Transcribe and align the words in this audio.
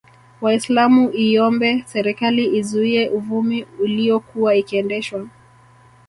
Waislamu 0.43 1.03
iiombe 1.23 1.83
serikali 1.87 2.43
izuie 2.59 3.09
uvumi 3.09 3.63
uliyokuwa 3.79 4.55
ikiendeshwa 4.55 5.27